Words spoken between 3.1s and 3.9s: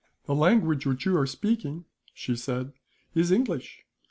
"is English.